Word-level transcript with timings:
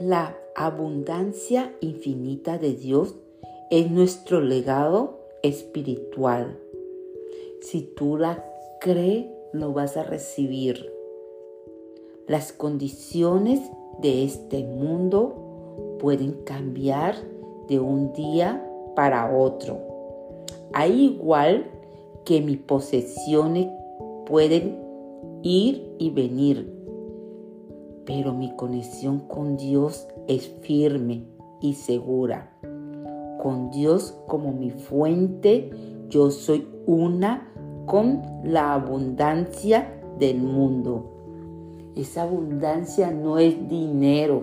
La 0.00 0.36
abundancia 0.54 1.74
infinita 1.80 2.58
de 2.58 2.74
Dios 2.74 3.14
es 3.70 3.90
nuestro 3.90 4.42
legado 4.42 5.20
espiritual. 5.42 6.58
Si 7.62 7.80
tú 7.80 8.18
la 8.18 8.44
crees, 8.78 9.24
lo 9.54 9.72
vas 9.72 9.96
a 9.96 10.02
recibir. 10.02 10.92
Las 12.26 12.52
condiciones 12.52 13.60
de 14.02 14.24
este 14.24 14.64
mundo 14.64 15.96
pueden 15.98 16.32
cambiar 16.44 17.16
de 17.66 17.80
un 17.80 18.12
día 18.12 18.70
para 18.94 19.34
otro. 19.34 19.78
Al 20.74 21.00
igual 21.00 21.70
que 22.26 22.42
mis 22.42 22.58
posesiones 22.58 23.68
pueden 24.26 24.78
ir 25.42 25.94
y 25.98 26.10
venir, 26.10 26.75
pero 28.06 28.32
mi 28.32 28.54
conexión 28.54 29.18
con 29.18 29.56
Dios 29.56 30.06
es 30.28 30.48
firme 30.62 31.24
y 31.60 31.74
segura. 31.74 32.52
Con 33.42 33.70
Dios 33.70 34.16
como 34.26 34.52
mi 34.52 34.70
fuente, 34.70 35.70
yo 36.08 36.30
soy 36.30 36.66
una 36.86 37.52
con 37.84 38.22
la 38.44 38.74
abundancia 38.74 40.00
del 40.18 40.38
mundo. 40.38 41.12
Esa 41.96 42.22
abundancia 42.22 43.10
no 43.10 43.38
es 43.38 43.68
dinero. 43.68 44.42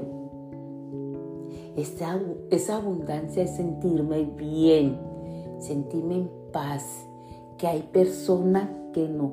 Esa, 1.76 2.76
abundancia 2.76 3.44
es 3.44 3.56
sentirme 3.56 4.26
bien, 4.26 5.00
sentirme 5.60 6.16
en 6.16 6.30
paz, 6.52 7.08
que 7.58 7.68
hay 7.68 7.82
personas 7.82 8.70
que 8.94 9.08
nos 9.08 9.32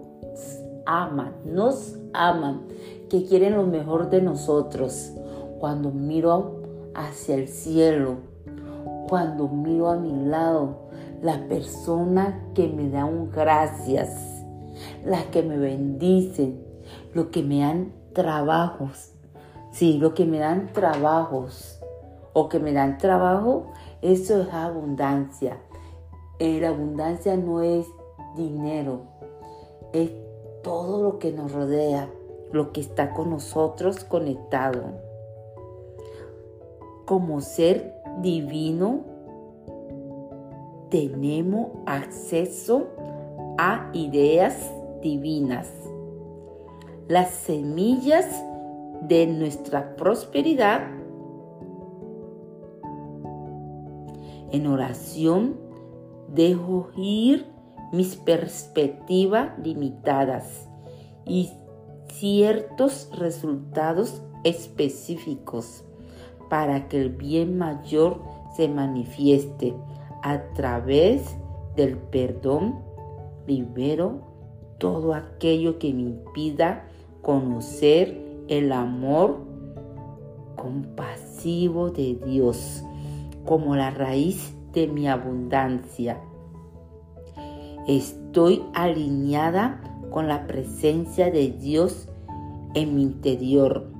aman, 0.86 1.34
nos 1.44 1.96
aman, 2.12 2.62
que 3.08 3.24
quieren 3.24 3.56
lo 3.56 3.64
mejor 3.64 4.10
de 4.10 4.22
nosotros. 4.22 5.12
Cuando 5.58 5.90
miro 5.90 6.62
hacia 6.94 7.34
el 7.34 7.48
cielo, 7.48 8.16
cuando 9.08 9.48
miro 9.48 9.90
a 9.90 9.96
mi 9.96 10.26
lado, 10.26 10.88
la 11.22 11.46
persona 11.48 12.48
que 12.54 12.68
me 12.68 12.88
da 12.88 13.08
gracias, 13.32 14.44
las 15.04 15.24
que 15.26 15.42
me 15.42 15.58
bendicen, 15.58 16.64
lo 17.12 17.30
que 17.30 17.42
me 17.42 17.60
dan 17.60 17.92
trabajos. 18.12 19.12
Sí, 19.72 19.98
lo 19.98 20.14
que 20.14 20.24
me 20.24 20.38
dan 20.38 20.72
trabajos 20.72 21.80
o 22.32 22.48
que 22.48 22.58
me 22.58 22.72
dan 22.72 22.98
trabajo, 22.98 23.72
eso 24.02 24.42
es 24.42 24.52
abundancia. 24.52 25.58
La 26.38 26.68
abundancia 26.68 27.36
no 27.36 27.60
es 27.62 27.86
dinero, 28.36 29.02
es 29.92 30.10
todo 30.62 31.02
lo 31.02 31.18
que 31.18 31.32
nos 31.32 31.52
rodea, 31.52 32.10
lo 32.52 32.72
que 32.72 32.80
está 32.80 33.12
con 33.12 33.30
nosotros 33.30 34.04
conectado. 34.04 34.82
Como 37.06 37.40
ser 37.40 37.94
divino, 38.20 39.00
tenemos 40.90 41.68
acceso 41.86 42.88
a 43.58 43.90
ideas 43.92 44.72
divinas. 45.02 45.68
Las 47.08 47.30
semillas 47.30 48.26
de 49.02 49.26
nuestra 49.26 49.96
prosperidad 49.96 50.82
en 54.52 54.66
oración 54.66 55.56
dejo 56.28 56.88
ir 56.96 57.46
mis 57.92 58.16
perspectivas 58.16 59.58
limitadas 59.62 60.68
y 61.26 61.50
ciertos 62.12 63.10
resultados 63.16 64.22
específicos 64.44 65.84
para 66.48 66.88
que 66.88 67.00
el 67.00 67.10
bien 67.10 67.58
mayor 67.58 68.20
se 68.56 68.68
manifieste 68.68 69.74
a 70.22 70.42
través 70.54 71.36
del 71.76 71.96
perdón, 71.96 72.80
libero 73.46 74.20
todo 74.78 75.14
aquello 75.14 75.78
que 75.78 75.92
me 75.92 76.02
impida 76.02 76.84
conocer 77.22 78.44
el 78.48 78.72
amor 78.72 79.38
compasivo 80.56 81.90
de 81.90 82.18
Dios 82.26 82.82
como 83.44 83.76
la 83.76 83.90
raíz 83.90 84.54
de 84.72 84.86
mi 84.86 85.08
abundancia. 85.08 86.20
Estoy 87.86 88.62
alineada 88.74 89.80
con 90.10 90.28
la 90.28 90.46
presencia 90.46 91.30
de 91.30 91.50
Dios 91.50 92.08
en 92.74 92.94
mi 92.94 93.02
interior. 93.02 93.90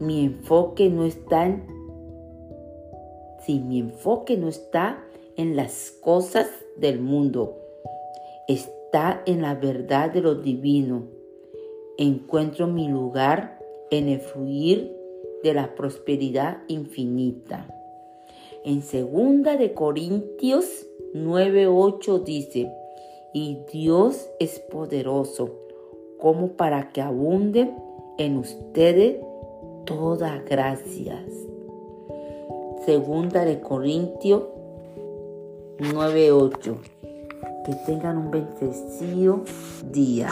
Mi 0.00 0.24
enfoque 0.24 0.88
no 0.88 1.04
está 1.04 1.46
en 1.46 1.78
si 3.48 3.60
mi 3.60 3.78
enfoque 3.78 4.36
no 4.36 4.48
está 4.48 5.02
en 5.36 5.56
las 5.56 5.90
cosas 6.02 6.50
del 6.76 7.00
mundo, 7.00 7.56
está 8.46 9.22
en 9.24 9.40
la 9.40 9.54
verdad 9.54 10.12
de 10.12 10.20
lo 10.20 10.34
divino. 10.34 11.04
Encuentro 11.96 12.66
mi 12.66 12.88
lugar 12.88 13.58
en 13.90 14.10
el 14.10 14.20
fluir 14.20 14.94
de 15.42 15.54
la 15.54 15.74
prosperidad 15.74 16.58
infinita. 16.68 17.74
En 18.64 18.82
segunda 18.82 19.56
de 19.56 19.72
Corintios 19.72 20.86
9:8 21.14 22.24
dice, 22.24 22.70
"Y 23.40 23.60
Dios 23.72 24.28
es 24.40 24.58
poderoso 24.58 25.50
como 26.18 26.48
para 26.56 26.88
que 26.88 27.00
abunde 27.00 27.72
en 28.18 28.36
ustedes 28.36 29.20
toda 29.84 30.38
gracia." 30.38 31.24
Segunda 32.84 33.44
de 33.44 33.60
Corintios 33.60 34.42
9:8. 35.78 36.78
Que 37.64 37.74
tengan 37.86 38.18
un 38.18 38.30
bendecido 38.32 39.42
día. 39.92 40.30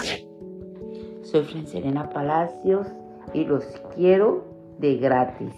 Soy 1.23 1.45
Serena 1.67 2.11
Palacios 2.11 2.89
y 3.33 3.45
los 3.45 3.65
quiero 3.95 4.43
de 4.79 4.97
gratis. 4.97 5.53